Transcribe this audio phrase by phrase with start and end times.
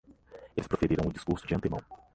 [0.57, 1.79] Elas proferirão o discurso de antemão